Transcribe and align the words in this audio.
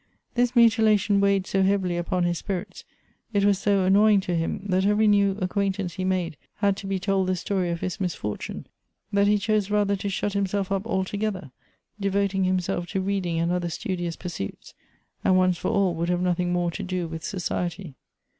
This 0.33 0.53
mutila 0.55 0.97
tion 0.97 1.21
weighed 1.21 1.45
so 1.45 1.61
heavily 1.61 1.95
upon 1.95 2.23
his 2.23 2.39
spirits, 2.39 2.85
it 3.33 3.45
was 3.45 3.59
so 3.59 3.83
annoy 3.83 4.13
ing 4.13 4.21
to 4.21 4.35
him 4.35 4.61
that 4.65 4.83
every 4.83 5.05
new 5.07 5.37
acquaintance 5.39 5.93
he 5.93 6.03
made 6.03 6.37
had 6.55 6.75
to 6.77 6.87
be 6.87 6.97
told 6.97 7.27
the 7.27 7.35
story 7.35 7.69
of 7.69 7.81
his 7.81 7.99
misfortune, 7.99 8.65
that 9.13 9.27
he 9.27 9.37
chose 9.37 9.69
rather 9.69 9.95
to 9.97 10.09
shut 10.09 10.33
himself 10.33 10.71
up 10.71 10.87
altogether, 10.87 11.51
devoting 11.99 12.45
himself 12.45 12.87
to 12.87 12.99
reading 12.99 13.37
and 13.37 13.51
other 13.51 13.69
studious 13.69 14.15
pursuits, 14.15 14.73
and 15.23 15.37
once 15.37 15.59
for 15.59 15.67
all 15.69 15.93
would 15.93 16.09
have 16.09 16.21
nothing 16.21 16.51
more 16.51 16.71
to 16.71 16.81
do 16.81 17.07
with 17.07 17.23
society. 17.23 17.93